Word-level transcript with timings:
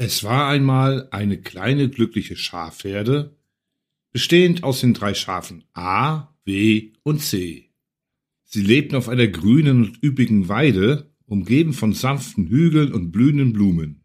Es 0.00 0.22
war 0.22 0.48
einmal 0.48 1.08
eine 1.10 1.42
kleine 1.42 1.88
glückliche 1.88 2.36
Schafherde, 2.36 3.36
bestehend 4.12 4.62
aus 4.62 4.80
den 4.80 4.94
drei 4.94 5.12
Schafen 5.12 5.64
A, 5.72 6.36
B 6.44 6.92
und 7.02 7.20
C. 7.20 7.72
Sie 8.44 8.62
lebten 8.62 8.94
auf 8.94 9.08
einer 9.08 9.26
grünen 9.26 9.86
und 9.86 10.02
üppigen 10.02 10.48
Weide, 10.48 11.12
umgeben 11.26 11.72
von 11.72 11.94
sanften 11.94 12.46
Hügeln 12.46 12.92
und 12.92 13.10
blühenden 13.10 13.52
Blumen. 13.52 14.04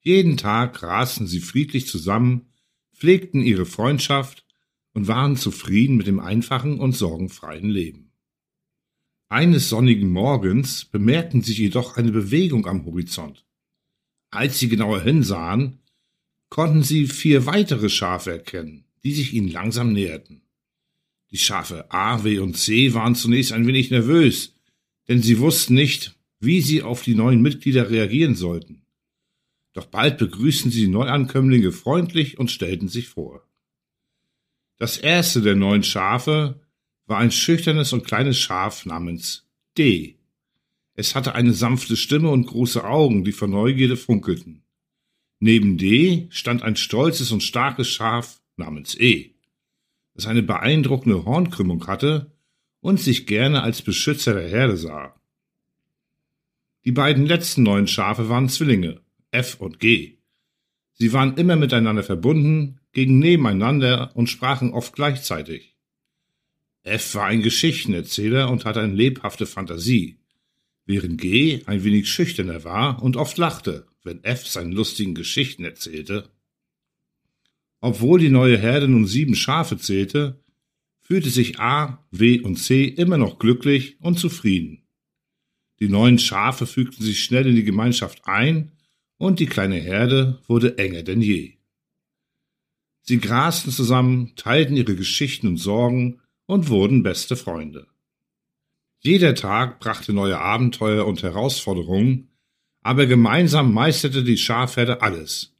Jeden 0.00 0.38
Tag 0.38 0.74
grasten 0.74 1.26
sie 1.26 1.40
friedlich 1.40 1.86
zusammen, 1.86 2.46
pflegten 2.94 3.42
ihre 3.42 3.66
Freundschaft 3.66 4.46
und 4.94 5.06
waren 5.06 5.36
zufrieden 5.36 5.98
mit 5.98 6.06
dem 6.06 6.18
einfachen 6.18 6.80
und 6.80 6.92
sorgenfreien 6.92 7.68
Leben. 7.68 8.10
Eines 9.28 9.68
sonnigen 9.68 10.08
Morgens 10.08 10.86
bemerkten 10.86 11.42
sie 11.42 11.52
jedoch 11.52 11.98
eine 11.98 12.10
Bewegung 12.10 12.66
am 12.66 12.86
Horizont. 12.86 13.44
Als 14.34 14.58
sie 14.58 14.68
genauer 14.68 15.00
hinsahen, 15.02 15.78
konnten 16.48 16.82
sie 16.82 17.06
vier 17.06 17.46
weitere 17.46 17.88
Schafe 17.88 18.32
erkennen, 18.32 18.84
die 19.04 19.12
sich 19.14 19.32
ihnen 19.32 19.46
langsam 19.46 19.92
näherten. 19.92 20.42
Die 21.30 21.38
Schafe 21.38 21.88
A, 21.92 22.24
W 22.24 22.40
und 22.40 22.56
C 22.56 22.94
waren 22.94 23.14
zunächst 23.14 23.52
ein 23.52 23.64
wenig 23.68 23.92
nervös, 23.92 24.56
denn 25.06 25.22
sie 25.22 25.38
wussten 25.38 25.74
nicht, 25.74 26.18
wie 26.40 26.60
sie 26.60 26.82
auf 26.82 27.02
die 27.02 27.14
neuen 27.14 27.42
Mitglieder 27.42 27.90
reagieren 27.90 28.34
sollten. 28.34 28.82
Doch 29.72 29.86
bald 29.86 30.18
begrüßten 30.18 30.72
sie 30.72 30.80
die 30.80 30.88
Neuankömmlinge 30.88 31.70
freundlich 31.70 32.36
und 32.36 32.50
stellten 32.50 32.88
sich 32.88 33.06
vor. 33.06 33.48
Das 34.78 34.98
erste 34.98 35.42
der 35.42 35.54
neun 35.54 35.84
Schafe 35.84 36.60
war 37.06 37.18
ein 37.18 37.30
schüchternes 37.30 37.92
und 37.92 38.04
kleines 38.04 38.40
Schaf 38.40 38.84
namens 38.84 39.46
D. 39.78 40.16
Es 40.94 41.16
hatte 41.16 41.34
eine 41.34 41.52
sanfte 41.52 41.96
Stimme 41.96 42.30
und 42.30 42.46
große 42.46 42.84
Augen, 42.84 43.24
die 43.24 43.32
vor 43.32 43.48
Neugierde 43.48 43.96
funkelten. 43.96 44.62
Neben 45.40 45.76
D 45.76 46.28
stand 46.30 46.62
ein 46.62 46.76
stolzes 46.76 47.32
und 47.32 47.42
starkes 47.42 47.88
Schaf 47.88 48.40
namens 48.56 48.98
E, 48.98 49.34
das 50.14 50.26
eine 50.26 50.42
beeindruckende 50.42 51.24
Hornkrümmung 51.24 51.86
hatte 51.88 52.32
und 52.80 53.00
sich 53.00 53.26
gerne 53.26 53.62
als 53.62 53.82
Beschützer 53.82 54.34
der 54.34 54.48
Herde 54.48 54.76
sah. 54.76 55.20
Die 56.84 56.92
beiden 56.92 57.26
letzten 57.26 57.64
neun 57.64 57.88
Schafe 57.88 58.28
waren 58.28 58.48
Zwillinge, 58.48 59.00
F 59.32 59.60
und 59.60 59.80
G. 59.80 60.18
Sie 60.92 61.12
waren 61.12 61.36
immer 61.36 61.56
miteinander 61.56 62.04
verbunden, 62.04 62.78
gingen 62.92 63.18
nebeneinander 63.18 64.12
und 64.14 64.28
sprachen 64.28 64.72
oft 64.72 64.94
gleichzeitig. 64.94 65.74
F 66.84 67.16
war 67.16 67.24
ein 67.24 67.42
Geschichtenerzähler 67.42 68.48
und 68.48 68.64
hatte 68.64 68.80
eine 68.80 68.94
lebhafte 68.94 69.46
Fantasie 69.46 70.18
während 70.86 71.20
G 71.20 71.62
ein 71.66 71.84
wenig 71.84 72.10
schüchterner 72.10 72.64
war 72.64 73.02
und 73.02 73.16
oft 73.16 73.38
lachte, 73.38 73.86
wenn 74.02 74.22
F 74.24 74.46
seine 74.46 74.74
lustigen 74.74 75.14
Geschichten 75.14 75.64
erzählte. 75.64 76.30
Obwohl 77.80 78.20
die 78.20 78.30
neue 78.30 78.58
Herde 78.58 78.88
nun 78.88 79.06
sieben 79.06 79.34
Schafe 79.34 79.76
zählte, 79.78 80.42
fühlte 81.00 81.30
sich 81.30 81.60
A, 81.60 82.06
W 82.10 82.40
und 82.40 82.56
C 82.56 82.84
immer 82.84 83.18
noch 83.18 83.38
glücklich 83.38 84.00
und 84.00 84.18
zufrieden. 84.18 84.82
Die 85.80 85.88
neuen 85.88 86.18
Schafe 86.18 86.66
fügten 86.66 87.02
sich 87.02 87.22
schnell 87.22 87.46
in 87.46 87.56
die 87.56 87.64
Gemeinschaft 87.64 88.22
ein 88.24 88.72
und 89.18 89.40
die 89.40 89.46
kleine 89.46 89.76
Herde 89.76 90.40
wurde 90.46 90.78
enger 90.78 91.02
denn 91.02 91.20
je. 91.20 91.56
Sie 93.02 93.18
grasten 93.18 93.70
zusammen, 93.70 94.32
teilten 94.36 94.76
ihre 94.76 94.96
Geschichten 94.96 95.46
und 95.46 95.58
Sorgen 95.58 96.20
und 96.46 96.68
wurden 96.68 97.02
beste 97.02 97.36
Freunde. 97.36 97.86
Jeder 99.06 99.34
Tag 99.34 99.80
brachte 99.80 100.14
neue 100.14 100.38
Abenteuer 100.38 101.06
und 101.06 101.22
Herausforderungen, 101.22 102.30
aber 102.80 103.04
gemeinsam 103.04 103.74
meisterte 103.74 104.24
die 104.24 104.38
Schafherde 104.38 105.02
alles. 105.02 105.54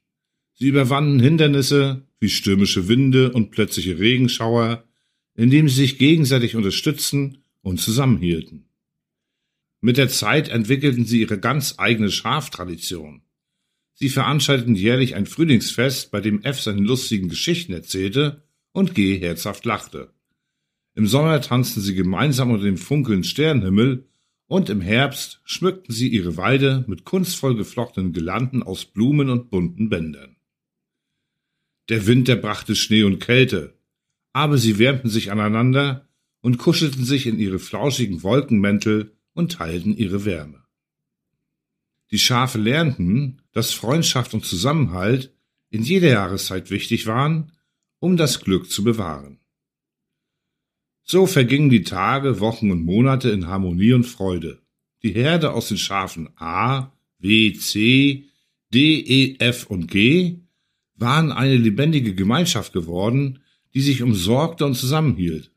Sie 0.54 0.68
überwanden 0.68 1.20
Hindernisse 1.20 2.06
wie 2.20 2.30
stürmische 2.30 2.88
Winde 2.88 3.32
und 3.32 3.50
plötzliche 3.50 3.98
Regenschauer, 3.98 4.84
indem 5.34 5.68
sie 5.68 5.74
sich 5.74 5.98
gegenseitig 5.98 6.56
unterstützten 6.56 7.44
und 7.60 7.82
zusammenhielten. 7.82 8.70
Mit 9.82 9.98
der 9.98 10.08
Zeit 10.08 10.48
entwickelten 10.48 11.04
sie 11.04 11.20
ihre 11.20 11.38
ganz 11.38 11.74
eigene 11.76 12.10
Schaftradition. 12.10 13.24
Sie 13.92 14.08
veranstalteten 14.08 14.74
jährlich 14.74 15.16
ein 15.16 15.26
Frühlingsfest, 15.26 16.10
bei 16.10 16.22
dem 16.22 16.42
F 16.44 16.62
seine 16.62 16.80
lustigen 16.80 17.28
Geschichten 17.28 17.74
erzählte 17.74 18.42
und 18.72 18.94
G 18.94 19.18
herzhaft 19.18 19.66
lachte. 19.66 20.13
Im 20.94 21.06
Sommer 21.06 21.40
tanzten 21.40 21.80
sie 21.80 21.94
gemeinsam 21.94 22.50
unter 22.50 22.64
dem 22.64 22.78
funkelnden 22.78 23.24
Sternenhimmel 23.24 24.06
und 24.46 24.68
im 24.68 24.80
Herbst 24.80 25.40
schmückten 25.44 25.92
sie 25.92 26.08
ihre 26.08 26.36
Weide 26.36 26.84
mit 26.86 27.04
kunstvoll 27.04 27.56
geflochtenen 27.56 28.12
Gelanden 28.12 28.62
aus 28.62 28.84
Blumen 28.84 29.28
und 29.28 29.50
bunten 29.50 29.88
Bändern. 29.88 30.36
Der 31.88 32.06
Winter 32.06 32.36
brachte 32.36 32.76
Schnee 32.76 33.02
und 33.02 33.18
Kälte, 33.18 33.76
aber 34.32 34.56
sie 34.56 34.78
wärmten 34.78 35.08
sich 35.08 35.32
aneinander 35.32 36.08
und 36.40 36.58
kuschelten 36.58 37.04
sich 37.04 37.26
in 37.26 37.38
ihre 37.38 37.58
flauschigen 37.58 38.22
Wolkenmäntel 38.22 39.16
und 39.32 39.52
teilten 39.52 39.96
ihre 39.96 40.24
Wärme. 40.24 40.62
Die 42.10 42.18
Schafe 42.18 42.58
lernten, 42.58 43.42
dass 43.52 43.72
Freundschaft 43.72 44.34
und 44.34 44.44
Zusammenhalt 44.44 45.34
in 45.70 45.82
jeder 45.82 46.10
Jahreszeit 46.10 46.70
wichtig 46.70 47.06
waren, 47.06 47.52
um 47.98 48.16
das 48.16 48.40
Glück 48.40 48.70
zu 48.70 48.84
bewahren. 48.84 49.40
So 51.14 51.26
vergingen 51.26 51.70
die 51.70 51.84
Tage, 51.84 52.40
Wochen 52.40 52.72
und 52.72 52.84
Monate 52.84 53.30
in 53.30 53.46
Harmonie 53.46 53.92
und 53.92 54.02
Freude. 54.02 54.62
Die 55.04 55.12
Herde 55.12 55.52
aus 55.52 55.68
den 55.68 55.78
Schafen 55.78 56.28
A, 56.34 56.90
W, 57.20 57.52
C, 57.52 58.24
D, 58.70 58.98
E, 58.98 59.36
F 59.38 59.66
und 59.66 59.86
G 59.86 60.40
waren 60.96 61.30
eine 61.30 61.56
lebendige 61.56 62.16
Gemeinschaft 62.16 62.72
geworden, 62.72 63.38
die 63.74 63.80
sich 63.80 64.02
umsorgte 64.02 64.66
und 64.66 64.74
zusammenhielt. 64.74 65.52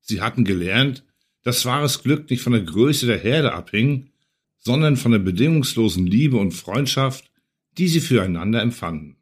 Sie 0.00 0.20
hatten 0.20 0.44
gelernt, 0.44 1.04
dass 1.42 1.64
wahres 1.64 2.02
Glück 2.02 2.28
nicht 2.28 2.42
von 2.42 2.52
der 2.52 2.64
Größe 2.64 3.06
der 3.06 3.18
Herde 3.18 3.54
abhing, 3.54 4.10
sondern 4.58 4.98
von 4.98 5.12
der 5.12 5.20
bedingungslosen 5.20 6.06
Liebe 6.06 6.36
und 6.36 6.52
Freundschaft, 6.52 7.30
die 7.78 7.88
sie 7.88 8.00
füreinander 8.00 8.60
empfanden. 8.60 9.16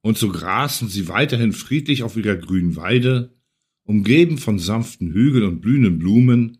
Und 0.00 0.16
so 0.16 0.30
grasten 0.30 0.88
sie 0.88 1.06
weiterhin 1.06 1.52
friedlich 1.52 2.02
auf 2.02 2.16
ihrer 2.16 2.36
grünen 2.36 2.76
Weide, 2.76 3.34
umgeben 3.84 4.38
von 4.38 4.58
sanften 4.58 5.12
Hügeln 5.12 5.44
und 5.44 5.60
blühenden 5.60 5.98
Blumen, 5.98 6.58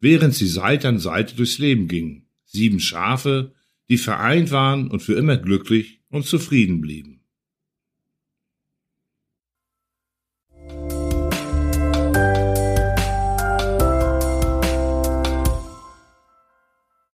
während 0.00 0.34
sie 0.34 0.46
Seite 0.46 0.88
an 0.88 0.98
Seite 0.98 1.36
durchs 1.36 1.58
Leben 1.58 1.86
gingen, 1.88 2.26
sieben 2.44 2.80
Schafe, 2.80 3.54
die 3.88 3.98
vereint 3.98 4.50
waren 4.50 4.88
und 4.88 5.00
für 5.00 5.14
immer 5.14 5.36
glücklich 5.36 6.00
und 6.08 6.26
zufrieden 6.26 6.80
blieben. 6.80 7.21